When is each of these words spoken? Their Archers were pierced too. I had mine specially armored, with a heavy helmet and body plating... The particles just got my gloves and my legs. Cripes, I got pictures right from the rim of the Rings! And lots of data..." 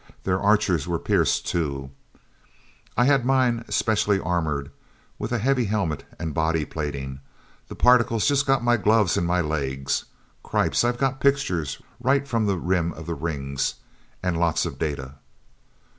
Their 0.23 0.39
Archers 0.39 0.87
were 0.87 0.97
pierced 0.97 1.45
too. 1.45 1.91
I 2.97 3.05
had 3.05 3.23
mine 3.23 3.63
specially 3.69 4.19
armored, 4.19 4.71
with 5.19 5.31
a 5.31 5.37
heavy 5.37 5.65
helmet 5.65 6.05
and 6.17 6.33
body 6.33 6.65
plating... 6.65 7.19
The 7.67 7.75
particles 7.75 8.27
just 8.27 8.47
got 8.47 8.63
my 8.63 8.77
gloves 8.77 9.15
and 9.15 9.27
my 9.27 9.41
legs. 9.41 10.05
Cripes, 10.41 10.83
I 10.83 10.93
got 10.93 11.19
pictures 11.19 11.79
right 11.99 12.27
from 12.27 12.47
the 12.47 12.57
rim 12.57 12.93
of 12.93 13.05
the 13.05 13.13
Rings! 13.13 13.75
And 14.23 14.39
lots 14.39 14.65
of 14.65 14.79
data..." 14.79 15.17